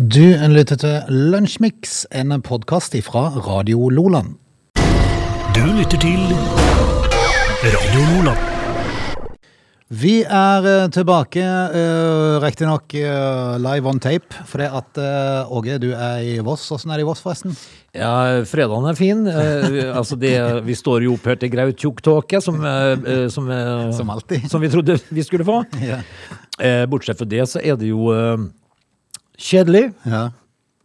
[0.00, 4.38] Du lytter til Lunsjmix, en podkast fra Radio Loland.
[5.52, 6.22] Du lytter til
[7.60, 8.46] Radio Loland.
[9.92, 15.90] Vi er eh, tilbake, uh, riktignok uh, live on tape, fordi at uh, Åge, du
[15.90, 16.64] er i Voss.
[16.72, 17.52] Åssen er det i Voss, forresten?
[17.92, 19.26] Ja, fredagen er fin.
[19.28, 20.32] Uh, altså det,
[20.64, 23.52] vi står jo opphørt i grautjukktåke, som, eh, som,
[23.98, 24.48] Som alltid.
[24.48, 25.60] som vi trodde vi skulle få.
[25.90, 26.00] Ja.
[26.60, 28.08] Eh, bortsett fra det, så er det jo
[29.40, 29.88] kjedelig.
[30.04, 30.28] ja.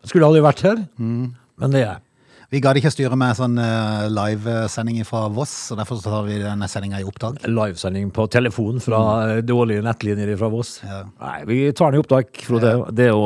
[0.06, 2.06] Skulle aldri vært her, men det er jeg.
[2.54, 6.38] Vi gadd ikke styre med sånn uh, livesending fra Voss, og derfor så tar vi
[6.40, 7.42] denne sendinga i opptak.
[7.50, 9.42] Livesending på telefon fra mm.
[9.50, 10.76] dårlige nettlinjer fra Voss.
[10.86, 11.02] Ja.
[11.24, 12.76] Nei, vi tar den i opptak, Frode.
[12.96, 13.26] Det er jo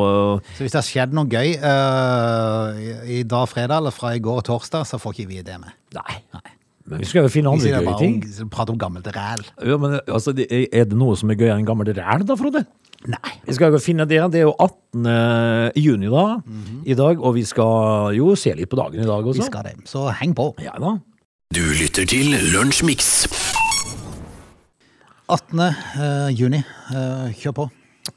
[0.56, 4.24] Så hvis det har skjedd noe gøy uh, i, i dag fredag, eller fra i
[4.24, 5.76] går torsdag, så får ikke vi det med.
[6.00, 6.22] Nei.
[6.38, 6.56] Nei.
[6.90, 8.18] Men vi skal jo finne andre gøye ting.
[8.50, 9.44] Prate om gammelt ræl.
[9.62, 12.64] Ja, men altså, er det noe som er gøyere enn gammelt ræl, da, Frode?
[13.08, 13.32] Nei.
[13.46, 14.18] Vi skal ikke finne det.
[14.34, 15.06] Det er jo 18.
[15.80, 16.24] juni da,
[16.84, 19.40] i dag, og vi skal jo se litt på dagen i dag også.
[19.40, 19.76] Vi skal det.
[19.88, 20.50] Så heng på.
[20.60, 20.98] Ja da.
[21.54, 23.24] Du lytter til Lunsjmix.
[25.30, 25.60] 18.
[25.62, 26.60] eh, juni.
[26.92, 27.68] Eh, kjør på.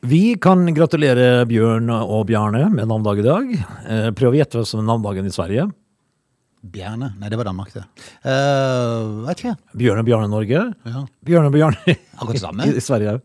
[0.10, 3.52] Vi kan gratulere Bjørn og Bjarne med navndag i dag.
[3.88, 5.68] Eh, Prøv å gjette hva som er navndagen i Sverige.
[6.64, 7.10] Bjerne.
[7.20, 7.84] Nei, det var Danmark, det.
[8.24, 9.56] Uh, vet ikke.
[9.82, 10.62] Bjørn og Bjarne Norge.
[10.88, 11.02] Ja.
[11.28, 12.68] Bjørn og Bjarne Akkurat det samme.
[12.80, 13.18] i Sverige.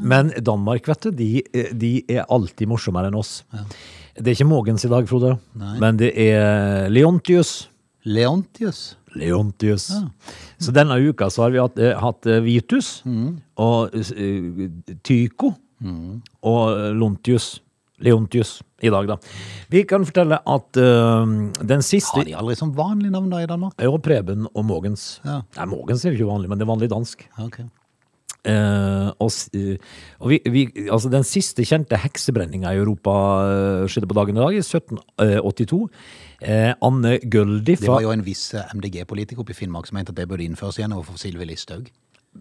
[0.00, 1.28] Men Danmark, vet du, de,
[1.76, 3.42] de er alltid morsommere enn oss.
[4.16, 7.68] Det er ikke Mogens i dag, Frode, men det er Leontius.
[8.08, 8.96] Leontius.
[9.12, 9.90] Leontius.
[10.58, 14.70] Så denne uka så har vi hatt, eh, hatt Vitus Vitus og eh,
[15.04, 15.52] Tycho
[16.46, 17.58] og Lontius.
[18.04, 19.18] Leontius i dag, da.
[19.72, 21.24] Vi kan fortelle at uh,
[21.60, 23.76] den siste Har de aldri som vanlig navn da i Danmark?
[23.80, 25.20] jo Preben og Mogens.
[25.24, 25.42] Ja.
[25.58, 27.26] Nei, Mogens er jo ikke vanlig, men det er vanlig dansk.
[27.44, 27.60] Ok.
[28.40, 29.76] Uh, og eh,
[30.16, 33.12] og vi, vi, altså den siste kjente heksebrenninga i Europa
[33.44, 35.80] uh, skjedde på dagen i dag, i 1782.
[36.40, 40.22] Uh, Anne Gøldi Det var jo en viss MDG-politiker oppe i Finnmark som mente at
[40.22, 41.92] det burde innføres igjen overfor Sylvi Listhaug.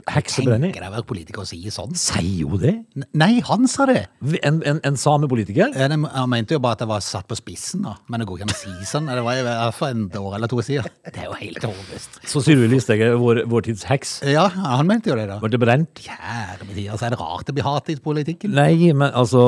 [0.09, 0.69] Heksebrenning.
[0.69, 1.95] Tenker det å være politiker å si sånn?
[1.97, 2.75] Sier jo det?
[3.17, 4.03] Nei, han sa det!
[4.45, 5.73] En, en, en samepolitiker?
[5.73, 7.95] Eh, Han mente jo bare at det var satt på spissen, da.
[8.07, 9.09] Men det går ikke an å si sånn.
[9.09, 10.85] Det var i hvert fall en år eller to siden.
[11.09, 12.19] Det er jo helt håpløst.
[12.29, 14.19] Så Sylvi Listhaug er vår, vår tids heks.
[14.29, 15.39] Ja, han mente jo det, da.
[15.41, 16.03] Ble det brent?
[16.05, 18.53] Kjære altså er det rart det blir hat i politikken?
[18.55, 19.41] Nei, men altså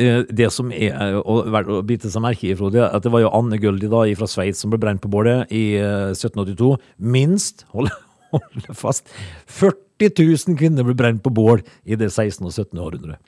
[0.00, 3.32] eh, Det som er og å bite seg merke i, Frode, at det var jo
[3.36, 6.72] Anne Guldi da fra Sveits som ble brent på bålet i eh, 1782.
[7.04, 7.92] Minst, hold,
[8.32, 9.08] hold fast,
[9.46, 12.44] 40 000 kvinner ble brent på bål i det 16.
[12.46, 12.78] og 17.
[12.78, 13.18] århundre.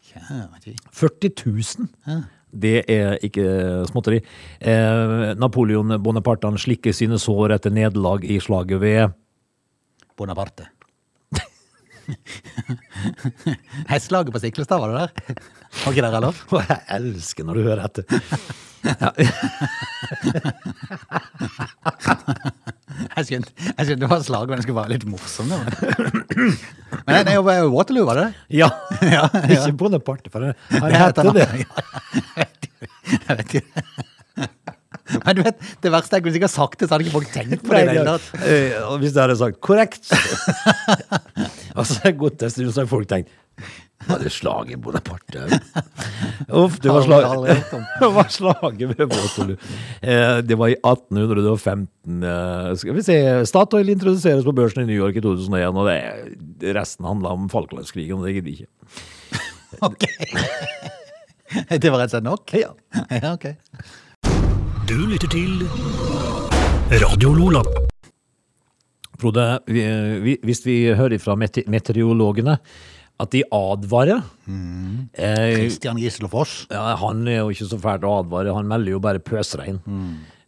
[0.93, 2.23] 40 000!
[2.51, 3.45] Det er ikke
[3.87, 4.19] småtteri.
[4.59, 9.15] Eh, Napoleon Bonaparte slikker sine sår etter nederlag i slaget ved
[10.19, 10.67] Bonaparte.
[13.93, 15.11] Hestelaget på Siklestad, var det der?
[15.85, 16.35] Var ikke det lov?
[16.71, 18.05] Jeg elsker når du hører etter.
[23.21, 25.51] Jeg skjønte, jeg skjønte det var slag, men det skulle være litt morsomt.
[25.51, 26.55] Men,
[27.07, 28.45] men det er jo Waterloo, var det det?
[28.61, 28.71] Ja,
[29.17, 29.49] Ja, ja.
[29.67, 30.55] ikke Bonaparte, for han
[30.95, 31.49] Ja, heter det.
[33.11, 33.63] Jeg vet ikke.
[35.11, 37.07] Men du vet, det verste er at hvis jeg ikke har sagt det, så hadde
[37.09, 37.81] ikke folk tenkt på det.
[37.91, 38.29] Nei, tatt.
[38.47, 40.07] Eh, hvis jeg hadde sagt korrekt
[41.75, 43.33] Og så en stund, så har folk tenkt
[44.09, 45.43] Var det slaget Bonaparte?
[46.61, 49.57] Uff, det var, slaget slaget ved Waterloo.
[50.03, 52.23] Eh, det var i 1815.
[52.25, 55.99] Eh, skal vi se Statoil introduseres på børsen i New York i 2001, og det,
[56.77, 58.71] resten handla om Falklandskrigen, og det gidder vi ikke.
[59.87, 60.03] Ok.
[61.71, 62.53] Det var rett og slett nok?
[62.59, 62.73] Ja.
[63.11, 63.47] Ja, ok.
[64.91, 65.63] Du lytter til
[67.05, 67.63] Radio Lola.
[69.21, 69.85] Frode, vi,
[70.25, 72.57] vi, hvis vi hører fra meteorologene
[73.21, 76.67] at de advarer eh, Christian Gislefoss.
[76.73, 79.81] ja, Han er jo ikke så fælt å advare, han melder jo bare pøsregn.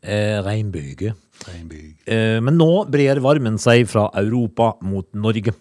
[0.02, 1.12] Eh, regnbyge.
[1.46, 1.94] Regnbyg.
[2.10, 5.54] Eh, men nå brer varmen seg fra Europa mot Norge.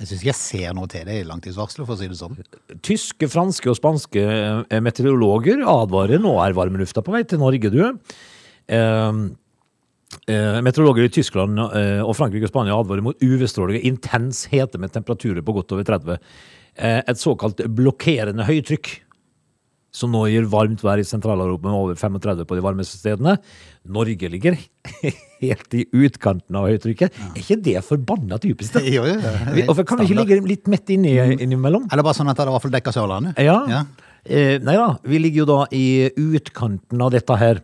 [0.00, 2.38] Jeg syns ikke jeg ser noe til det i langtidsvarselet, for å si det sånn.
[2.86, 7.82] Tyske, franske og spanske eh, meteorologer advarer nå er varmelufta på vei til Norge, du.
[7.84, 9.20] Eh, eh,
[10.62, 14.92] meteorologer i Tyskland eh, og Frankrike og Spania advarer mot UV-stråling og intens hete med
[14.94, 16.18] temperaturer på godt over 30.
[16.76, 18.90] Eh, et såkalt blokkerende høytrykk,
[19.94, 23.36] som nå gir varmt vær i Sentral-Europa med over 35 på de varmeste stedene.
[23.90, 24.58] Norge ligger
[25.42, 27.16] helt i utkanten av høytrykket.
[27.32, 28.76] Er ikke det forbanna typisk?
[28.76, 28.84] da?
[28.96, 31.88] Jo, jo, Hvorfor kan vi ikke ligge litt midt inni, innimellom?
[31.90, 33.42] Eller bare sånn at det i hvert fall dekker Sørlandet.
[33.42, 33.58] Ja.
[33.70, 33.82] Ja.
[34.24, 37.62] Eh, nei da, vi ligger jo da i utkanten av dette her.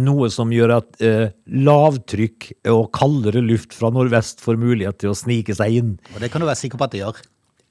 [0.00, 5.18] Noe som gjør at eh, lavtrykk og kaldere luft fra nordvest får mulighet til å
[5.18, 5.92] snike seg inn.
[6.14, 7.20] Og det kan du være sikker på at det gjør.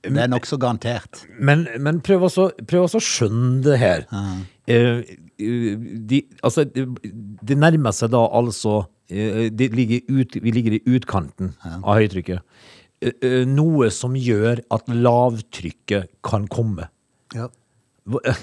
[0.01, 1.25] Det er nokså garantert.
[1.37, 4.05] Men, men prøv, også, prøv også å skjønne det her.
[4.69, 5.03] Eh,
[5.37, 11.99] de, altså, det, nærmer seg da altså eh, ligger ut, Vi ligger i utkanten av
[11.99, 12.41] høytrykket.
[13.01, 16.89] Eh, eh, Noe som gjør at lavtrykket kan komme.
[17.35, 17.49] Ja.
[18.25, 18.41] Eh,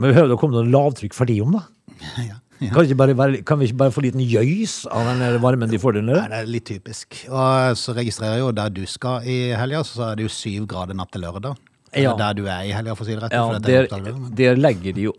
[0.00, 1.64] Men vi hører det komme noe lavtrykk for de om, da?
[2.30, 2.38] ja.
[2.60, 2.70] ja.
[2.72, 5.80] Kan, ikke bare være, kan vi ikke bare få liten gjøys av den varmen de
[5.80, 6.22] får der nede?
[6.32, 7.24] det er litt typisk.
[7.28, 10.68] Og så registrerer jeg jo der du skal i helga, så er det jo syv
[10.70, 11.58] grader natt til lørdag.
[11.96, 12.14] Ja.
[12.16, 13.34] Der du er i helga, for å si det rett.
[13.34, 15.14] Ja, er der, det, der legger de jo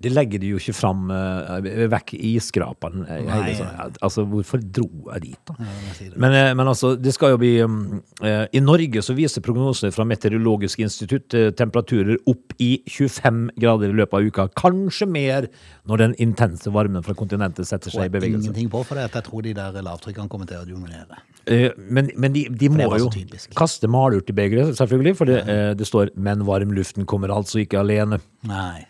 [0.00, 1.58] det legger de jo ikke fram uh,
[1.92, 3.04] vekk i skrapene.
[3.26, 3.54] Nei.
[3.58, 3.68] sånn.
[4.00, 5.54] Altså, hvorfor dro jeg dit, da?
[6.00, 6.12] jeg.
[6.16, 9.92] Men, eh, men altså, det skal jo bli um, eh, I Norge så viser prognosene
[9.92, 14.48] fra Meteorologisk institutt eh, temperaturer opp i 25 grader i løpet av uka.
[14.56, 15.50] Kanskje mer
[15.84, 18.48] når den intense varmen fra kontinentet setter seg i bevegelse.
[18.48, 21.20] ingenting på for det, at jeg tror de der lavtrykkene kommer til å dominere.
[21.46, 23.52] Eh, Men, men de, de må jo typisk.
[23.56, 25.16] kaste malurt i begeret, selvfølgelig.
[25.16, 28.20] For det, eh, det står 'men varmluften kommer altså ikke alene'.
[28.48, 28.86] Nei.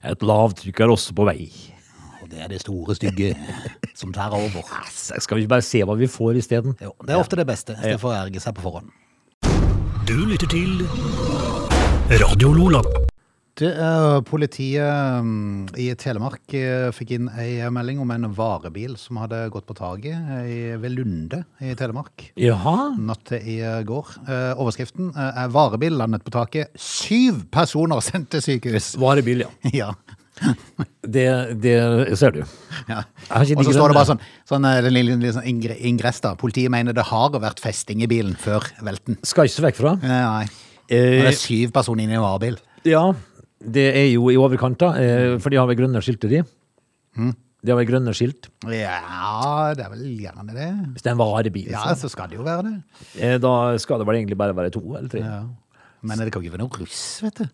[0.00, 1.50] Et lavtrykk er også på vei.
[2.22, 3.34] Og det er det store stygge
[4.00, 4.64] som tar over.
[4.88, 6.76] Skal vi ikke bare se hva vi får isteden?
[6.80, 8.88] Det er ofte det beste, istedenfor å erge seg på forhånd.
[10.08, 10.80] Du lytter til
[12.24, 13.09] Radio Lola.
[13.60, 19.42] Eh, politiet mm, i Telemark eh, fikk inn ei melding om en varebil som hadde
[19.52, 22.30] gått på taket ved Lunde i Telemark.
[22.40, 22.94] Jaha.
[22.96, 23.58] Natt til i
[23.88, 24.14] går.
[24.24, 26.72] Eh, overskriften eh, er 'Varebil landet på taket'.
[26.78, 28.94] Syv personer sendt til sykehus!
[29.00, 29.52] Varebil, ja.
[29.80, 29.92] Ja.
[31.04, 31.26] Det,
[31.60, 31.74] det
[32.16, 32.38] ser du.
[32.88, 33.02] ja.
[33.28, 35.44] Og så står det bare sånn, sånn eh, den lille, lille sånn
[35.90, 36.32] ingress da.
[36.40, 39.18] Politiet mener det har vært festing i bilen før velten.
[39.26, 39.94] Skal ikke så vekk fra.
[40.00, 40.22] Nei.
[40.24, 40.68] Nei.
[40.90, 42.56] Eh, det er syv personer inne i en varebil.
[42.88, 43.02] ja,
[43.60, 44.92] det er jo i overkant, da.
[44.96, 46.42] Eh, for de har vel grønne skilter, de.
[47.18, 47.32] Mm.
[47.60, 48.46] De har vel grønne skilt.
[48.72, 50.68] Ja, det er vel gjerne det.
[50.94, 52.08] Hvis det er en varebil, Ja, så.
[52.08, 52.76] skal det jo være det.
[53.20, 55.20] Eh, da skal det vel egentlig bare være to eller tre.
[55.20, 55.42] Ja.
[56.00, 57.48] Men det kan ikke være noe russ, vet du.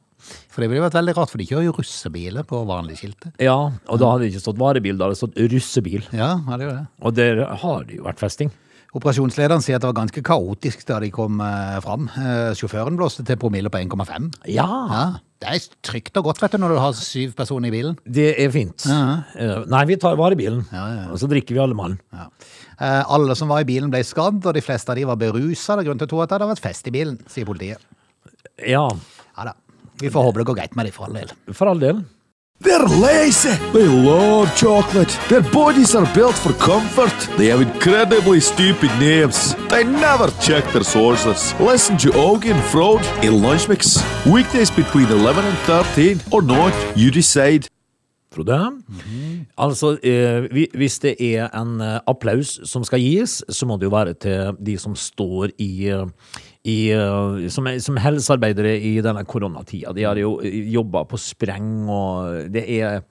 [0.48, 3.32] For det ville vært veldig rart, for de kjører jo russebiler på vanlige skilter.
[3.42, 3.56] Ja,
[3.90, 6.06] og da hadde det ikke stått varebil, da hadde det stått russebil.
[6.14, 6.86] Ja, er jo det.
[7.02, 8.50] Og der har det jo vært festing.
[8.96, 12.06] Operasjonslederen sier at det var ganske kaotisk da de kom eh, fram.
[12.56, 14.30] Sjåføren blåste til promille på 1,5.
[14.54, 15.04] Ja, Ja,
[15.42, 17.98] det er trygt og godt vet du, når du har syv personer i bilen.
[18.08, 18.86] det er fint.
[18.88, 21.10] Eh, Nei, vi tar varebilen, Ja, ja, ja.
[21.12, 21.98] og så drikker vi alle mann.
[22.12, 22.28] Ja.
[22.80, 25.76] Eh, alle som var i bilen ble skadd, og de fleste av de var berusa.
[25.76, 27.78] Det er grunn til å tro at det hadde vært fest i bilen, sier politiet.
[28.66, 28.88] Ja,
[29.36, 29.54] Ja da.
[30.00, 31.30] Vi får håpe det går greit med de for all del.
[31.56, 32.02] for all del.
[32.60, 33.54] They're lazy.
[33.72, 35.10] They love chocolate.
[35.28, 37.12] Their bodies are built for comfort.
[37.36, 39.54] They have incredibly stupid names.
[39.68, 41.54] They never check their sources.
[41.60, 44.02] Listen to Augie and Frode in Lunch Mix.
[44.24, 47.68] Weekdays between 11 and 13 or not, you decide.
[48.32, 48.82] Frode.
[49.58, 53.94] Altså, eh, hvis det er en eh, applaus som skal gis, så må det jo
[53.94, 56.04] være til de som står i, eh,
[56.66, 59.94] i eh, som, som helsearbeidere i denne koronatida.
[59.96, 63.02] De har jo jobba på spreng, og det er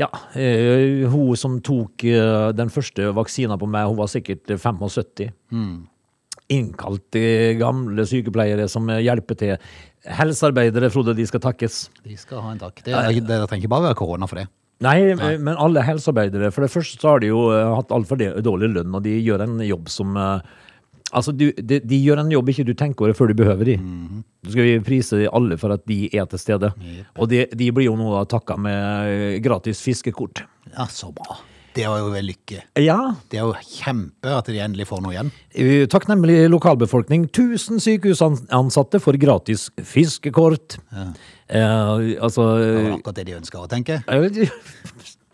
[0.00, 5.28] ja, eh, hun som tok eh, den første vaksina på meg, hun var sikkert 75.
[6.50, 7.24] Innkalte
[7.60, 9.68] gamle sykepleiere som hjelper til.
[10.18, 11.84] Helsearbeidere, Frode, de skal takkes.
[12.06, 12.80] De skal ha en takk.
[12.86, 14.48] Det, er, det trenger ikke bare være korona for det.
[14.80, 18.72] Nei, men alle helsearbeidere For det første så har de jo eh, hatt altfor dårlig
[18.72, 20.54] lønn, og de gjør en jobb som eh,
[21.12, 23.76] Altså, du, de, de gjør en jobb ikke du tenker over før du behøver de.
[24.46, 26.72] Så skal vi prise alle for at de er til stede.
[27.18, 30.44] Og de, de blir jo nå takka med eh, gratis fiskekort.
[30.76, 31.40] Ja, så bra.
[31.74, 32.64] Det var jo lykke.
[32.82, 32.96] Ja,
[33.30, 35.30] Det er jo kjempe at de endelig får noe igjen.
[35.54, 37.28] eh, takknemlig lokalbefolkning.
[37.30, 40.78] 1000 sykehusansatte får gratis fiskekort.
[40.90, 44.00] Eh, altså Det var akkurat det de ønska å tenke.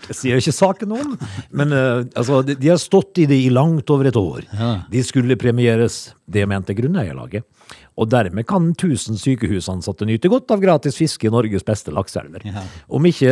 [0.09, 1.17] Jeg sier ikke saken om,
[1.57, 4.47] men uh, altså, de, de har stått i det i langt over et år.
[4.93, 7.45] De skulle premieres, det mente grunneierlaget.
[7.97, 12.45] Og dermed kan 1000 sykehusansatte nyte godt av gratis fiske i Norges beste lakseelver.
[12.45, 12.63] Ja.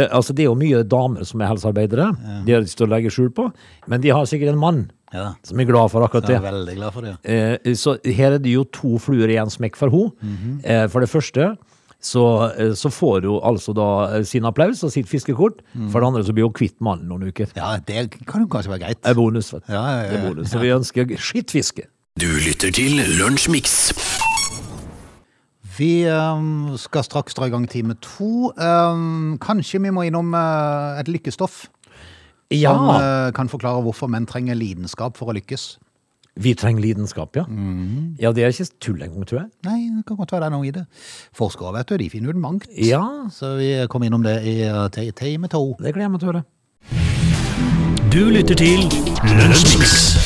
[0.09, 2.11] altså Det er jo mye damer som er helsearbeidere,
[2.47, 3.51] de har ikke til å legge skjul på,
[3.87, 5.35] men de har sikkert en mann Ja.
[5.45, 6.41] som er glad for akkurat det.
[6.75, 7.13] glad for det.
[7.23, 10.59] Eh, så her er det jo to fluer i en smekk for henne.
[10.65, 11.57] eh, for det første
[12.05, 15.63] så, eh, så får hun altså da eh, sin applaus og sitt fiskekort.
[15.91, 17.49] For det andre så blir hun kvitt mannen noen uker.
[17.57, 19.01] Ja, det kan jo kanskje være greit.
[19.01, 19.65] Det er bonus, vet.
[19.69, 20.51] Ja, ja, ja, Det er bonus.
[20.53, 21.89] Så vi ønsker skittfiske.
[22.21, 23.95] Du lytter til Lunsjmix.
[25.79, 28.53] Vi um, skal straks dra i gang time to.
[28.55, 31.65] Um, kanskje vi må innom uh, et lykkestoff
[32.53, 35.73] Ja, som uh, kan forklare hvorfor menn trenger lidenskap for å lykkes.
[36.37, 37.45] Vi trenger lidenskap, ja.
[37.47, 38.17] Mm.
[38.19, 39.51] Ja, det er ikke tull engang, tror jeg.
[39.65, 40.85] Nei, det kan godt være det er noe i det.
[41.37, 42.67] Forskere vet du, de finner ut mangt.
[42.75, 45.77] Ja, Så vi kommer innom det i Tame te- time to.
[45.79, 46.45] det gleder jeg meg til å høre.
[48.11, 48.83] Du lytter til
[49.39, 50.24] Lunsjmix.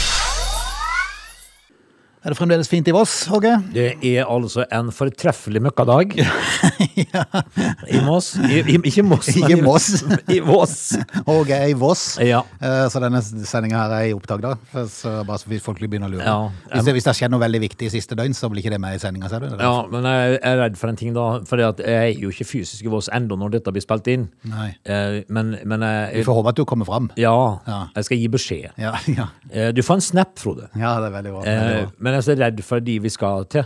[2.29, 3.55] Er det fremdeles fint i Voss, Åge?
[3.73, 6.11] Det er altså en fortreffelig møkkadag
[7.89, 8.35] i Moss.
[8.37, 9.87] I, i, ikke Moss, men Ikke Moss.
[10.29, 10.75] i, Voss.
[11.39, 12.03] Åge er i Voss.
[12.21, 12.43] Ja.
[12.61, 14.53] Eh, Så denne sendinga her er i opptak, da.
[14.93, 16.27] Så bare så folk begynner å lure.
[16.27, 16.37] Ja.
[16.75, 18.75] Hvis, det, hvis det har skjedd noe veldig viktig i siste døgn, så blir ikke
[18.77, 19.49] det med i sendinga, ser du?
[19.57, 21.27] Ja, men jeg er redd for en ting, da.
[21.49, 24.29] For jeg er jo ikke fysisk i Voss ennå når dette blir spilt inn.
[24.53, 24.69] Nei.
[24.85, 25.81] Eh, Men, men
[26.13, 27.09] Vi jeg, får håpe at du kommer fram.
[27.17, 27.33] ja,
[27.69, 27.81] Ja.
[27.97, 28.69] jeg skal gi beskjed.
[28.85, 29.31] Ja, ja.
[29.49, 30.69] Eh, Du får en snap, Frode.
[30.77, 31.43] ja det er veldig bra.
[31.49, 31.93] Veldig bra.
[32.05, 33.65] men jeg er så redd for de vi skal til.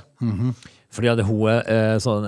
[0.93, 2.27] Fordi at hun er eh, sånn,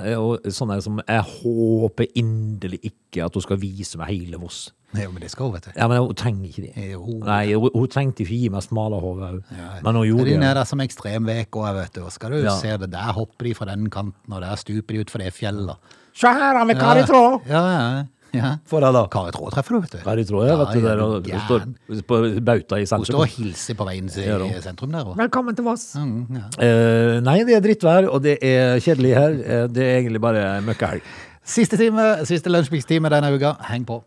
[0.49, 4.71] sånn er som Jeg håper inderlig ikke at hun skal vise meg hele Voss.
[4.95, 5.73] Jo, men det skal hun, vet du.
[5.77, 6.85] Ja, men hun trenger ikke det.
[6.95, 7.03] Jo.
[7.27, 9.41] Nei, hun, hun trengte ikke gi meg smalahove òg.
[9.83, 10.37] Men hun gjorde det.
[10.49, 12.55] er der som ekstremvek, òg, vet du, og skal du Ja.
[12.57, 15.33] se det, der hopper de fra den kanten, og der stuper de ut for det
[15.35, 15.77] fjellet.
[16.15, 18.51] Se her, han i tråd Ja, Ja, ja, ja.
[18.69, 19.05] For deg, da.
[19.13, 19.99] Kari Traa treffer du, vet du.
[20.05, 21.43] Kari Traa, ja, vet du, der og ja.
[21.47, 21.67] står
[22.09, 23.05] på bauta i sentrum.
[23.05, 25.13] Hun står og hilser på veien til ja, i sentrum der.
[25.13, 25.19] Og.
[25.21, 25.87] Velkommen til Voss.
[26.01, 26.49] Mm, ja.
[26.67, 29.39] Eh, nei, det er drittvær, og det er kjedelig her.
[29.39, 31.07] Eh, det er egentlig bare møkkahelg.
[31.45, 33.57] Siste time, siste lunsjmikstime denne uka.
[33.71, 34.01] Heng på.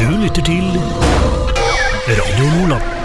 [0.00, 0.66] Du lytter til
[2.08, 2.98] Radio Nordland.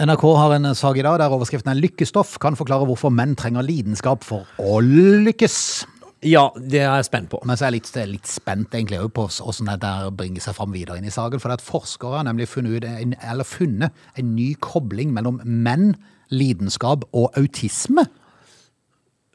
[0.00, 3.60] NRK har en sak i dag der overskriften er 'Lykkestoff kan forklare hvorfor menn trenger
[3.60, 5.84] lidenskap for å lykkes'.
[6.26, 7.40] Ja, det er jeg spent på.
[7.48, 10.98] Men så er jeg litt, litt spent egentlig på hvordan det bringer seg fram videre
[11.00, 11.40] inn i saken.
[11.40, 15.94] For at forskere har nemlig funnet, en, eller funnet en ny kobling mellom menn,
[16.30, 18.04] lidenskap og autisme.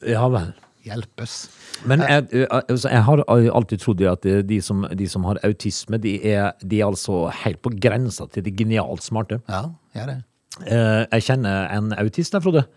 [0.06, 0.54] Ja vel.
[0.86, 1.34] Hjelpes.
[1.90, 5.42] Men jeg, eh, altså, jeg har alltid trodd at eh, de som, de som har
[5.48, 9.42] autisme, de er, de er altså helt på grensa til de genialt smarte.
[9.50, 9.64] Ja,
[9.96, 10.20] jeg er det.
[10.70, 12.68] Eh, jeg kjenner en autist der, Frode.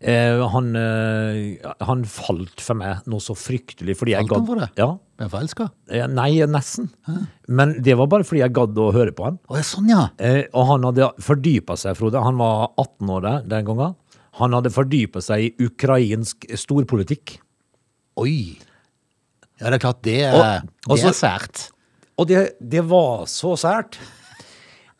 [0.00, 4.50] Eh, han, eh, han falt for meg noe så fryktelig fordi jeg Falt han gadd
[4.50, 4.68] for det?
[4.76, 4.88] Ja.
[5.16, 5.66] Ble forelska?
[5.88, 6.90] Eh, Nei, nesten.
[7.48, 9.38] Men det var bare fordi jeg gadd å høre på han.
[9.48, 10.02] Å ja, sånn ja.
[10.20, 12.20] Eh, og han hadde fordypa seg, Frode.
[12.20, 13.94] Han var 18 år der, den gangen.
[14.36, 17.38] Han hadde fordypa seg i ukrainsk storpolitikk.
[18.20, 18.58] Oi.
[19.56, 21.70] Ja, det er klart, det er, Og- og det så- er sært.
[22.18, 23.96] Og det, det var så sært.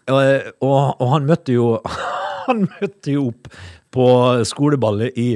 [0.09, 1.81] Og, og, og han møtte jo
[2.47, 3.49] Han møtte jo opp
[3.97, 4.07] på
[4.49, 5.29] skoleballet i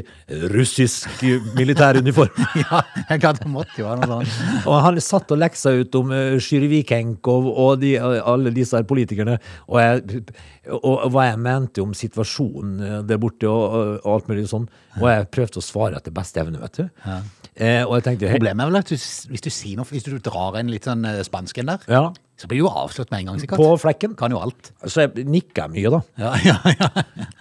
[0.52, 1.24] russisk
[1.56, 2.36] militæruniform.
[2.60, 4.66] Ja, det måtte jo være noe sånt.
[4.68, 9.38] Og han satt og leksa ut om uh, Sjyrvikenko og de, alle disse her politikerne.
[9.68, 10.22] Og, jeg,
[10.76, 13.64] og, hva jeg mente om situasjonen eh, der borte og,
[14.02, 14.66] og, alt mulig sånn.
[15.00, 17.04] Og jeg prøvde å svare etter beste evne, vet du.
[17.56, 18.96] Eh, og jeg tenkte Problemet er vel at du,
[19.32, 22.04] hvis du sier noe, hvis du drar en litt sånn spansken spansk en der, ja,
[22.40, 23.60] så blir du jo avslørt med en gang, sikkert.
[23.60, 24.14] På flekken.
[24.16, 24.70] Kan jo alt.
[24.88, 26.00] Så jeg nikka mye, da.
[26.22, 26.88] Ja, ja, ja.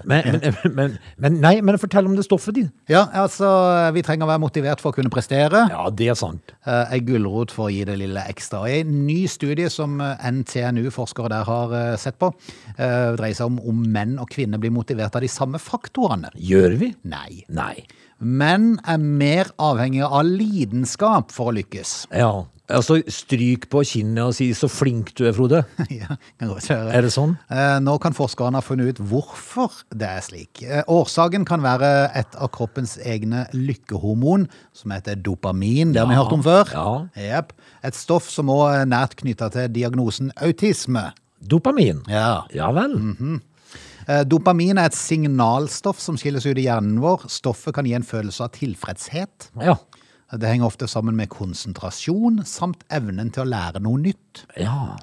[0.10, 2.74] Men, men, men, men nei, men fortell om det stoffet ditt.
[2.92, 3.48] Ja, altså,
[3.96, 5.64] vi trenger å være motivert for å kunne prestere.
[5.72, 6.52] Ja, det er sant.
[6.68, 8.66] Eh, Ei gulrot for å gi det lille ekstra.
[8.68, 12.34] I en ny studie som eh, NTNU-forskere der har eh, sett på,
[12.76, 16.34] eh, dreier seg om om menn og kvinner blir motivert av de samme faktorene.
[16.36, 16.92] Gjør vi?
[17.08, 17.44] Nei.
[17.54, 17.76] Nei.
[18.20, 21.94] Menn er mer avhengige av lidenskap for å lykkes.
[22.12, 22.34] Ja.
[22.70, 25.64] Altså, stryk på kinnet og si 'så flink du er, Frode'.
[25.90, 26.94] ja, kan godt høre.
[26.94, 27.34] Er det sånn?
[27.50, 30.62] Eh, Nå kan forskerne ha funnet ut hvorfor det er slik.
[30.62, 35.94] Eh, Årsaken kan være et av kroppens egne lykkehormon, som heter dopamin.
[35.94, 36.70] Det har vi hørt om før.
[36.74, 37.40] ja.
[37.40, 37.54] Yep.
[37.84, 41.12] Et stoff som også er nært knytta til diagnosen autisme.
[41.42, 42.04] Dopamin.
[42.08, 42.44] Ja.
[42.54, 43.40] Ja vel.
[44.10, 47.28] Eh, Dopamin er et signalstoff som skilles ut i hjernen vår.
[47.30, 49.50] Stoffet kan gi en følelse av tilfredshet.
[49.62, 49.76] Ja.
[50.32, 54.44] Det henger ofte sammen med konsentrasjon samt evnen til å lære noe nytt.
[54.60, 54.98] Ja.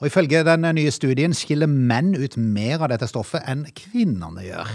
[0.00, 4.72] Og Ifølge den nye studien skiller menn ut mer av dette stoffet enn kvinnene gjør.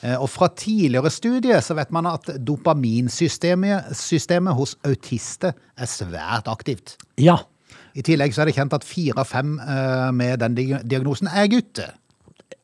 [0.00, 6.48] Eh, Og Fra tidligere studier så vet man at dopaminsystemet systemet hos autister er svært
[6.48, 6.96] aktivt.
[7.20, 7.42] Ja.
[7.94, 10.56] I tillegg så er det kjent at fire av fem eh, med den
[10.88, 11.92] diagnosen er gutter.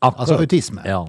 [0.01, 0.21] Akkurat.
[0.25, 0.81] Altså autisme.
[0.85, 1.01] Ja.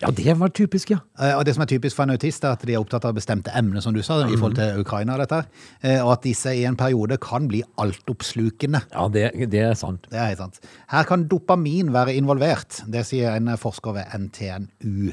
[0.00, 0.98] ja, det var typisk, ja.
[1.20, 3.14] Eh, Og Det som er typisk for en autist, er at de er opptatt av
[3.14, 5.16] bestemte emner, som du sa, i forhold til Ukraina.
[5.18, 5.42] dette.
[5.82, 8.80] Eh, Og at disse i en periode kan bli altoppslukende.
[8.94, 10.06] Ja, det, det er sant.
[10.10, 10.60] Det er helt sant.
[10.88, 12.82] Her kan dopamin være involvert.
[12.88, 15.12] Det sier en forsker ved NTNU.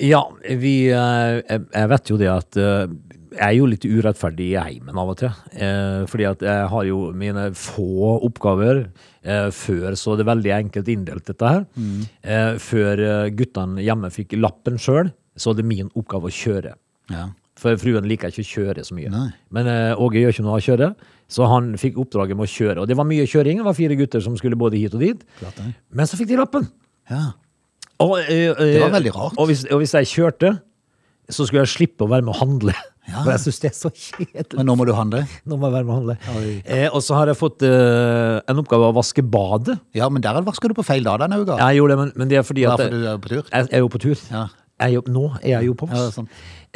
[0.00, 0.22] Ja,
[0.60, 2.56] vi eh, Jeg vet jo det at
[3.36, 5.30] jeg er jo litt urettferdig i heimen av og til.
[5.54, 7.86] Eh, fordi at jeg har jo mine få
[8.26, 8.86] oppgaver.
[9.26, 11.64] Eh, før så er det veldig enkelt inndelt, dette her.
[12.22, 16.74] Eh, før eh, guttene hjemme fikk lappen sjøl, så er det min oppgave å kjøre.
[17.12, 17.28] Ja.
[17.56, 19.08] For fruen liker ikke å kjøre så mye.
[19.12, 19.28] Nei.
[19.56, 20.90] Men eh, Åge gjør ikke noe av å kjøre,
[21.32, 22.82] så han fikk oppdraget med å kjøre.
[22.84, 23.62] Og det var mye kjøring.
[23.62, 25.24] Det var fire gutter som skulle både hit og dit.
[25.40, 25.62] Klart.
[25.96, 26.68] Men så fikk de lappen.
[27.10, 27.24] ja.
[27.98, 29.38] Og, eh, Det var veldig rart.
[29.40, 30.50] Og hvis, og hvis jeg kjørte,
[31.32, 32.74] så skulle jeg slippe å være med å handle.
[33.06, 33.22] Ja.
[33.22, 34.56] For jeg syns det er så kjedelig.
[34.58, 35.22] Men nå må du handle.
[35.46, 36.60] Nå må jeg være med å handle.
[36.66, 39.78] Eh, og så har jeg fått eh, en oppgave å vaske badet.
[39.94, 41.56] Ja, men der vasker du på feil dag denne uka.
[41.62, 43.42] Jeg gjorde det, men, men det er fordi at for du er på tur.
[43.52, 44.22] jeg er jo på tur.
[44.32, 44.46] Ja.
[44.76, 46.26] Jeg nå er jeg jo på Ja, sånn.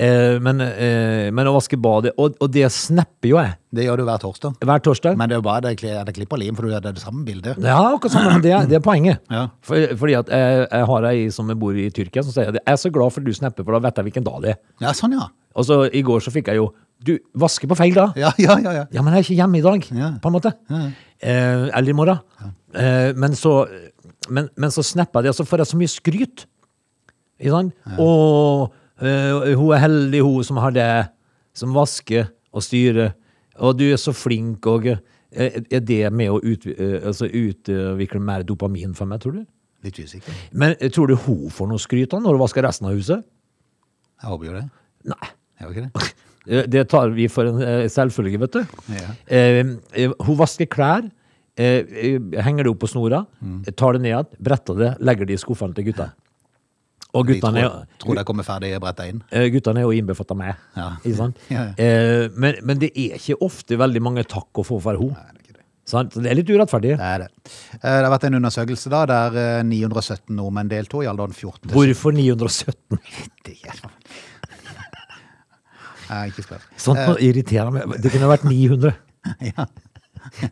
[0.00, 4.00] eh, men, eh, men å vaske badet, og, og det snapper jo jeg Det gjør
[4.00, 4.54] du hver torsdag.
[4.64, 5.18] hver torsdag.
[5.20, 5.74] Men det er jo bare det,
[6.08, 7.58] det klipp og lim, for du er det, det samme bildet.
[7.60, 9.20] Ja, akkurat sånn, men det, er- det er poenget.
[9.36, 9.42] Ja.
[9.60, 12.64] For, fordi at jeg, jeg har ei som bor i Tyrkia, som sier at jeg
[12.72, 14.58] er så glad for at du snapper, for da vet jeg hvilken dag det er.
[14.86, 15.28] Ja, sånn ja.
[15.58, 16.68] Og så i går så fikk jeg jo
[17.00, 18.10] Du vasker på feil da.
[18.20, 18.72] Ja, ja, ja.
[18.76, 18.84] ja.
[18.92, 20.10] Ja, men jeg er ikke hjemme i dag, Ja.
[20.20, 20.50] på en måte.
[20.70, 22.18] Eh, eller i morgen.
[22.76, 23.54] Eh, men så
[24.28, 26.44] men, men så snappa det, og så får jeg så mye skryt.
[27.40, 27.72] Ikke sant?
[27.98, 28.68] Og
[29.00, 30.90] eh, hun er heldig, hun som har det,
[31.56, 33.14] som vasker og styrer.
[33.64, 38.20] Og du er så flink, og eh, er det med å ut, eh, altså utvikle
[38.20, 39.42] mer dopamin for meg, tror du?
[39.88, 40.36] Litt usikker.
[40.52, 43.24] Men eh, tror du hun får noe skryt da, når hun vasker resten av huset?
[44.20, 44.66] Jeg håper jo det.
[45.16, 45.32] Nei.
[45.60, 46.10] Gjør ikke det.
[46.72, 48.62] Det tar vi for en eh, selvfølge, vet du.
[48.96, 49.10] Ja.
[49.28, 49.60] Eh,
[50.00, 51.04] eh, hun vasker klær,
[51.60, 53.60] eh, eh, henger det opp på snora, Mm.
[53.76, 56.08] tar det ned igjen, bretter det, legger det i skuffene til gutta.
[57.12, 59.20] Og De guttene tror, er, tror det kommer ferdig bretta inn.
[59.50, 60.54] guttene er jo innbefattet med.
[60.76, 60.90] Ja.
[61.50, 61.64] Ja.
[61.76, 65.16] Eh, men, men det er ikke ofte veldig mange takk å få for henne.
[65.18, 66.22] Det er det.
[66.22, 66.92] Det er litt urettferdig.
[67.00, 67.28] Det er det.
[67.82, 71.74] Det har vært en undersøkelse da, der eh, 917 nordmenn deltok i alderen 14 til
[71.74, 73.00] Hvorfor 917?
[73.42, 73.99] 70.
[76.10, 76.66] Jeg ikke spør.
[76.76, 77.96] Sånt noe irriterer meg.
[78.02, 78.96] Det kunne vært 900.
[79.50, 79.66] Ja.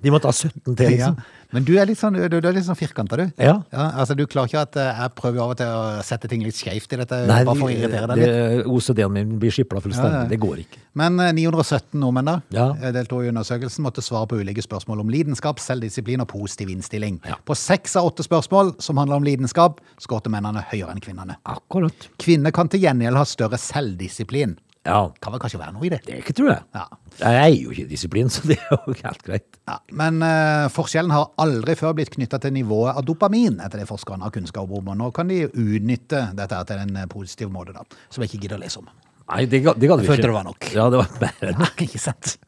[0.02, 1.16] De må ta 17 til, liksom.
[1.18, 1.44] Ja.
[1.52, 3.24] Men du er litt sånn, du, du er litt sånn firkanta, du.
[3.40, 3.54] Ja.
[3.72, 6.56] altså Du klarer ikke at eh, jeg prøver av og til å sette ting litt
[6.56, 8.68] skjevt i dette, Nei, bare for å irritere deg litt.
[8.68, 10.12] OCD-en min blir skipla fullstendig.
[10.18, 10.30] Ja, ja.
[10.32, 10.80] Det går ikke.
[11.00, 12.66] Men eh, 917 nordmenn da, Ja.
[12.80, 17.20] eh, deltok i undersøkelsen, måtte svare på ulike spørsmål om lidenskap, selvdisiplin og positiv innstilling.
[17.28, 17.36] Ja.
[17.48, 21.36] På seks av åtte spørsmål som handler om lidenskap, skårte mennene høyere enn kvinnene.
[21.48, 22.08] Akkurat.
[22.20, 24.56] Kvinner kan til gjengjeld ha større selvdisiplin.
[24.88, 24.98] Ja.
[25.20, 25.98] Kan vel kanskje være noe i det?
[26.06, 26.62] Det er ikke, tror jeg.
[26.78, 26.84] Ja.
[27.20, 29.58] Jeg er jo ikke disiplin, så det er jo helt greit.
[29.68, 33.88] Ja, men uh, forskjellen har aldri før blitt knytta til nivået av dopamin, etter det
[33.90, 34.88] forskerne har kunnskap om.
[34.94, 38.42] Og nå kan de utnytte dette til en eh, positiv måte, da, som jeg ikke
[38.46, 38.88] gidder å lese om.
[39.28, 40.70] Nei, det, ga- det gadd vi Jeg følte det var nok.
[40.72, 41.60] Ja, det var bare nok.
[41.66, 41.84] nok.
[41.84, 42.38] ikke sant?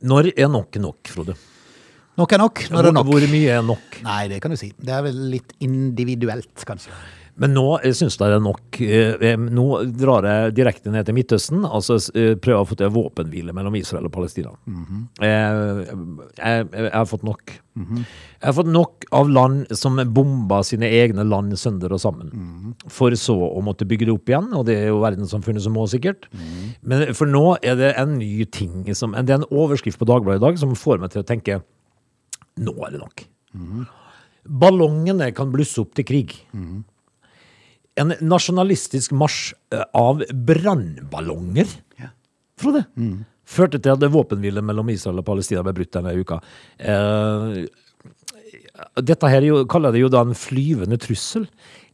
[0.00, 1.34] Når er nok nok, Frode?
[2.20, 2.62] Nok er nok.
[2.72, 3.08] Nå er det nok.
[3.12, 3.98] Hvor mye er nok?
[4.04, 4.70] Nei, det kan du si.
[4.80, 6.92] Det er vel litt individuelt, kanskje.
[7.40, 7.64] Men nå
[7.96, 8.78] syns jeg det er nok.
[8.84, 9.64] Eh, Nå
[9.96, 14.10] drar jeg direkte ned til Midtøsten, altså eh, prøver å få til våpenhvile mellom Israel
[14.10, 14.52] og Palestina.
[15.24, 15.60] Eh,
[16.36, 17.54] jeg, jeg har fått nok.
[17.80, 22.28] Jeg har fått nok av land som bomba sine egne land sønder og sammen.
[22.92, 25.86] For så å måtte bygge det opp igjen, og det er jo verdenssamfunnet som må,
[25.88, 26.28] sikkert.
[26.84, 30.42] Men for nå er det en ny ting som Det er en overskrift på Dagbladet
[30.42, 31.62] i dag som får meg til å tenke
[32.60, 33.24] nå er det nok.
[34.44, 36.34] Ballongene kan blusse opp til krig.
[37.98, 41.66] En nasjonalistisk marsj eh, av brannballonger,
[41.98, 42.12] Ja.
[42.60, 42.84] Frode,
[43.48, 46.36] førte til at våpenhvile mellom Israel og Palestina ble brutt denne uka.
[46.78, 47.64] Eh,
[49.00, 51.46] dette her er jo, kaller det jo da en flyvende trussel.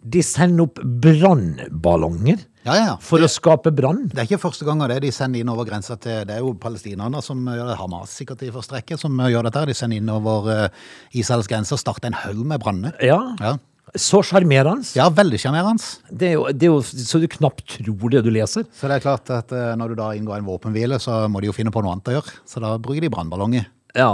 [0.07, 2.97] De sender opp brannballonger Ja, ja.
[3.03, 4.05] for å skape brann.
[4.13, 6.53] Det er ikke første gang det de sender inn over grensa til Det er jo
[6.63, 9.65] palestinerne som gjør det, Hamas sikkert i første rekke, som gjør dette.
[9.71, 10.69] De sender inn over
[11.15, 12.95] Israels grense og starter en haug med branner.
[13.03, 13.57] Ja, Ja.
[14.01, 14.85] Så sjarmerende.
[14.97, 15.83] ja, veldig sjarmerende.
[16.11, 18.65] Det, er jo- det er jo så du knapt tror det du leser.
[18.73, 21.47] Så det er klart at eh, når du da inngår en våpenhvile, så må de
[21.51, 22.37] jo finne på noe annet å gjøre.
[22.47, 23.67] Så da bruker de brannballonger.
[23.97, 24.13] Ja.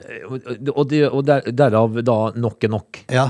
[0.00, 0.40] Eh, Og,
[0.74, 3.02] og, det, og der, derav da nok er nok.
[3.12, 3.26] Ja,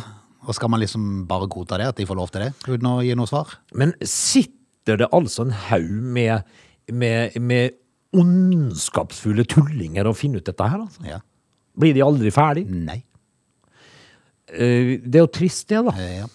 [0.47, 3.01] og skal man liksom bare godta det, at de får lov til det, uten å
[3.05, 3.57] gi noe svar?
[3.75, 6.45] Men sitter det altså en haug med,
[6.95, 7.75] med, med
[8.17, 10.81] ondskapsfulle tullinger og finner ut dette her?
[10.87, 11.05] Altså?
[11.09, 11.19] Ja.
[11.81, 12.65] Blir de aldri ferdig?
[12.71, 13.01] Nei.
[14.53, 15.97] Eh, Det er jo trist, det, da.
[15.99, 16.27] Eh, Ja.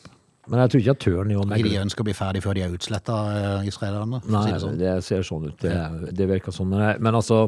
[0.48, 2.42] Men jeg tror ikke at tøren er å Ikke de ønske ønsker å bli ferdig
[2.46, 4.20] før de er utsletta uh, israelerne.
[4.30, 4.76] Nei, si det sånn.
[4.78, 5.56] det ser sånn ut.
[5.58, 6.68] Det, det virker sånn.
[6.70, 7.40] Men, jeg- men altså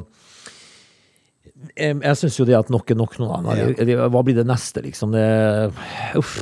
[1.77, 3.27] Jeg, jeg syns jo det at nok er nok nå.
[3.53, 4.10] Ja.
[4.10, 5.12] Hva blir det neste, liksom?
[5.13, 5.71] Det
[6.17, 6.34] Uff.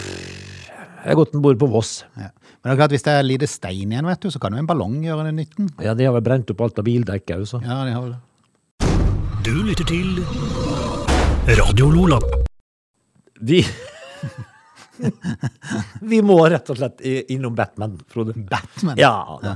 [1.03, 2.03] Jeg har gått en bord på Voss.
[2.15, 2.29] Ja.
[2.63, 4.57] Men det er klart, hvis det er lite stein igjen, vet du, så kan jo
[4.63, 5.69] en ballong gjøre den nytten.
[5.83, 7.59] Ja, de har vel brent opp alt av bildekk òg, så.
[7.63, 8.21] Ja, de har vel det.
[9.45, 10.23] Du lytter til
[11.59, 12.19] Radio Lola.
[13.43, 13.61] Vi
[16.11, 18.35] Vi må rett og slett innom Batman, Frode.
[18.49, 18.97] Batman.
[18.99, 19.13] Ja.
[19.43, 19.55] ja.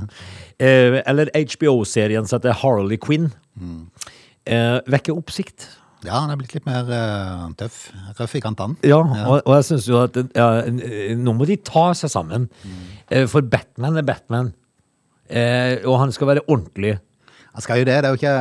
[0.60, 3.30] Eh, eller HBO-serien som heter Harley Quinn.
[4.44, 5.68] Eh, vekker oppsikt.
[6.04, 7.90] Ja, han er blitt litt mer uh, tøff.
[8.16, 8.78] Røff i kantene.
[8.88, 10.46] Ja, Og, og jeg syns jo at ja,
[11.20, 12.48] nå må de ta seg sammen.
[13.12, 14.54] Eh, for Batman er Batman.
[15.30, 16.96] Og han skal være ordentlig.
[17.52, 17.96] Han skal jo det.
[18.02, 18.34] Det er jo ikke,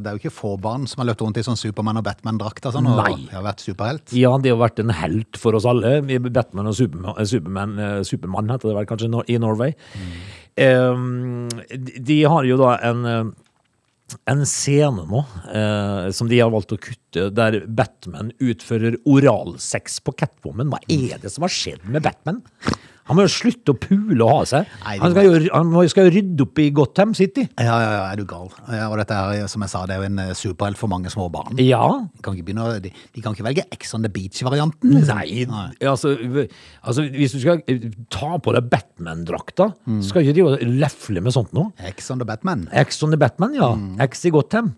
[0.00, 2.72] det er jo ikke få barn som har løpt rundt i sånn Supermann- og Batman-drakter
[2.72, 3.26] sånn, og Nei.
[3.32, 4.12] har vært superhelt.
[4.16, 5.98] Ja, det har vært en helt for oss alle.
[6.30, 9.74] Batman og Superman, eh, Superman, eh, Supermann heter det vel kanskje i Norway.
[10.56, 11.48] Mm.
[11.68, 13.24] de- de har jo da en eh,
[14.28, 20.12] en scene nå eh, som de har valgt å kutte, der Batman utfører oralsex på
[20.16, 20.70] Catwoman.
[20.70, 22.42] Hva er det som har skjedd med Batman?
[23.06, 24.66] Han må jo slutte å pule og ha seg.
[24.84, 27.42] Nei, Han skal jo, han må- skal jo rydde opp i Gotham City.
[27.58, 28.48] Ja, ja, ja, er du gal.
[28.70, 31.10] Ja, og dette er, som jeg sa, det er jo en eh, superhelt for mange
[31.12, 31.58] små barn.
[31.60, 31.82] Ja.
[32.16, 34.94] De kan ikke, begynne, å- de, de kan ikke velge Ex on the Beach-varianten.
[34.96, 35.16] liksom.
[35.16, 35.44] Nei,
[35.84, 36.48] altså, v-
[36.82, 39.68] altså hvis du skal eh, ta på deg Batman-drakta,
[40.02, 41.72] skal ikke de jo lefle med sånt nå?
[41.84, 42.68] Ex on the Batman.
[42.72, 43.74] X on the Batman, ja.
[44.06, 44.74] X i Gotham.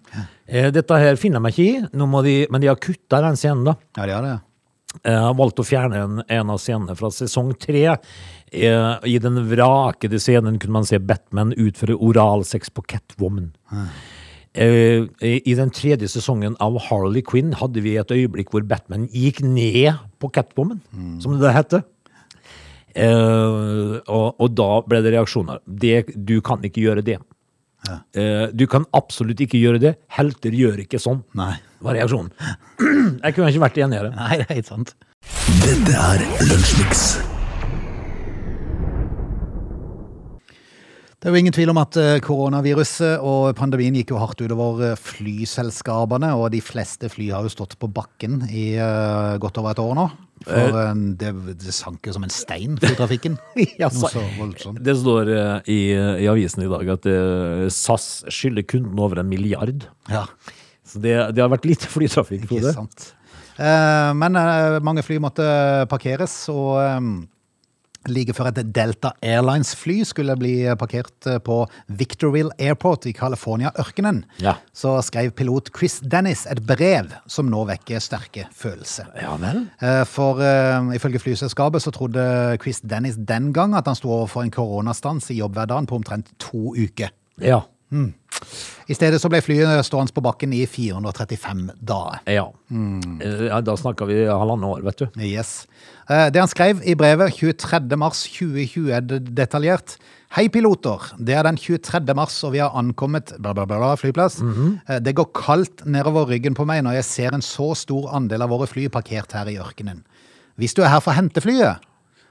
[0.49, 3.21] Eh, dette her finner jeg meg ikke i, nå må de, men de har kutta
[3.23, 3.77] den scenen, da.
[3.97, 4.35] Ja, de har det.
[5.05, 7.85] Jeg har valgt å fjerne en, en av scenene fra sesong tre.
[8.53, 13.51] Eh, I den vrakede scenen kunne man se Batman utføre oralsex på Catwoman.
[14.57, 19.43] Eh, I den tredje sesongen av Harley Quinn hadde vi et øyeblikk hvor Batman gikk
[19.45, 20.81] ned på Catwoman,
[21.21, 21.85] som det heter.
[22.97, 25.61] Eh, og, og da ble det reaksjoner.
[25.67, 27.19] Det, du kan ikke gjøre det.
[28.17, 29.95] Eh, du kan absolutt ikke gjøre det.
[30.17, 31.55] Helter gjør ikke sånn, Nei.
[31.85, 32.33] var reaksjonen.
[33.25, 34.13] Jeg kunne ikke vært enigere.
[34.17, 34.93] Nei, det er helt sant.
[35.63, 37.07] Dette er Lunsjmix.
[41.17, 44.93] Det er jo ingen tvil om at eh, koronaviruset og pandemien gikk jo hardt utover
[44.93, 48.69] eh, flyselskapene, og de fleste fly har jo stått på bakken i
[49.43, 50.07] godt over et år nå.
[50.47, 53.37] For eh, det, det sank jo som en stein, flytrafikken.
[53.83, 54.23] Ja, så-.
[54.79, 55.79] Det står eh, i,
[56.23, 59.89] i avisen i dag at eh, SAS skylder kunden over en milliard.
[60.13, 60.25] Ja,
[60.87, 62.75] Så det, det har vært lite flytrafikk på det.
[62.77, 63.09] sant.
[63.59, 65.47] Eh, Men eh, mange fly måtte
[65.91, 67.01] parkeres, og eh,
[68.13, 74.57] like før et Delta Airlines-fly skulle bli parkert eh, på Victorville Airport i California-ørkenen, Ja.
[74.73, 79.07] så skrev pilot Chris Dennis et brev som nå vekker sterke følelser.
[79.21, 79.67] Ja vel?
[79.83, 84.43] Eh, For uh, ifølge flyselskapet så trodde Chris Dennis den gang at han sto overfor
[84.47, 87.11] en koronastans i jobbhverdagen på omtrent to uker.
[87.41, 87.63] Ja.
[88.87, 92.21] I stedet så ble flyet stående på bakken i 435 dager.
[92.31, 92.45] Ja.
[92.71, 93.23] Mm.
[93.23, 95.07] ja da snakker vi halvannet år, vet du.
[95.23, 95.67] Yes.
[96.11, 97.97] Eh, Det han skrev i brevet 23.
[97.99, 99.97] mars 2020 er detaljert.
[100.37, 102.15] Hei piloter, det er den 23.
[102.19, 104.41] mars og vi har ankommet bla bla bla, flyplass.
[104.41, 104.41] flyplass.
[104.43, 105.01] -hmm.
[105.01, 108.51] Det går kaldt nedover ryggen på meg når jeg ser en så stor andel av
[108.51, 110.05] våre fly parkert her i ørkenen.
[110.57, 111.77] Hvis du er her for å hente flyet,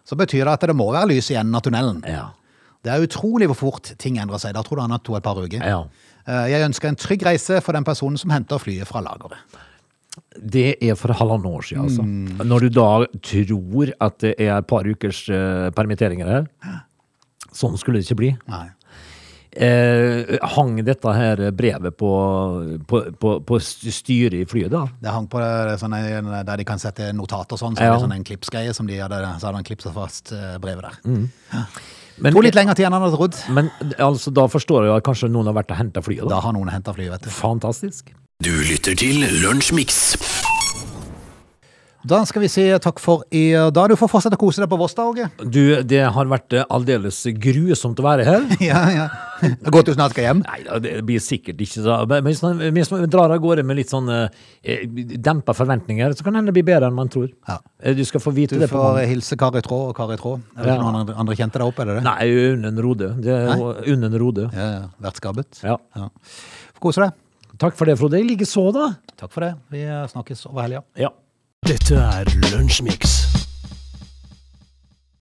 [0.05, 2.03] så betyr det at det må være lys i enden av tunnelen.
[2.07, 2.33] Ja.
[2.86, 4.54] Det er utrolig hvor fort ting endrer seg.
[4.56, 5.63] Da tror du han har to et par uker.
[5.65, 5.80] Ja.
[6.28, 9.41] Eh, Jeg ønsker en trygg reise for den personen som henter flyet fra lageret.
[10.39, 12.04] Det er for halvannet år siden, altså.
[12.06, 12.45] Mm.
[12.48, 16.45] Når du da tror at det er et par ukers uh, permitteringer her,
[17.56, 18.30] sånn skulle det ikke bli.
[18.48, 18.67] Nei.
[19.56, 22.10] Eh, hang dette her brevet på,
[22.88, 24.82] på, på, på styret i flyet, da?
[25.00, 25.95] Det hang på det, sånn,
[26.43, 27.95] der de kan sette notat og sånn, så Ja.
[28.02, 31.69] sånn en klipsgreie som de hadde, så hadde han klipsa fast eh, brevet der.
[32.17, 33.36] Men, To litt lenger tid enn han hadde trodd.
[33.51, 36.39] men altså, da forstår jeg at kanskje noen har vært og henta flyet, Da da.
[36.45, 37.30] har noen henta flyet, vet du.
[37.30, 38.13] Fantastisk.
[38.43, 40.15] Du lytter til Lunsjmix.
[42.05, 43.89] Da skal vi si takk for i dag.
[43.89, 45.25] Du får fortsette å kose deg på Voss da, Åge.
[45.41, 48.43] Du, det har vært eh, aldeles grusomt å være her.
[48.65, 49.05] Ja, ja.
[49.73, 50.43] Godt du snart skal hjem.
[50.45, 53.75] Nei det blir sikkert ikke så Men Hvis man, hvis man drar av gårde med
[53.81, 54.85] litt sånn eh,
[55.25, 57.27] dempa forventninger, så kan det hende det blir bedre enn man tror.
[57.49, 57.57] Ja.
[57.81, 60.37] Eh, Du skal få vite Du det Du får hilse Kari Traa og Kari Traa.
[60.55, 60.79] Er det Ja.
[60.85, 62.05] noen andre, andre kjente der oppe, er det det?
[62.05, 63.11] Nei, Unnen Rode.
[63.25, 64.47] Det er Unnen Rode.
[64.53, 64.87] Ja, ja.
[65.09, 65.63] Vertskapet.
[65.65, 65.79] Ja.
[65.97, 66.09] Ja.
[66.85, 67.17] Kose deg.
[67.57, 68.21] Takk for det, Frode.
[68.29, 68.91] Likeså, da.
[69.17, 69.55] Takk for det.
[69.73, 70.85] Vi snakkes over helga.
[71.01, 71.09] Ja.
[71.67, 73.35] Dette er Lunsjmix.